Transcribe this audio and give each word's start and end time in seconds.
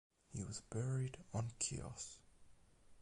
He 0.33 0.43
was 0.43 0.61
buried 0.61 1.17
on 1.31 1.51
Chios. 1.59 2.17